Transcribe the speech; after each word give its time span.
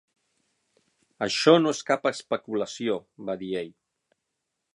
""Això 1.27 1.53
no 1.65 1.73
és 1.77 1.83
cap 1.91 2.09
especulació", 2.13 2.97
va 3.29 3.37
dir 3.45 3.53
ell." 3.65 3.71